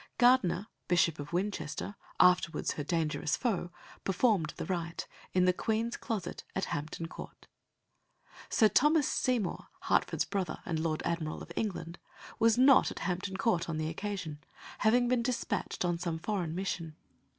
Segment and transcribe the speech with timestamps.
[0.17, 3.69] Gardiner, Bishop of Winchester, afterwards her dangerous foe,
[4.03, 7.45] performed the rite, in the Queen's Closet at Hampton Court.
[8.49, 11.99] Sir Thomas Seymour, Hertford's brother and Lord Admiral of England,
[12.39, 14.43] was not at Hampton Court on the occasion,
[14.79, 16.95] having been despatched on some foreign mission.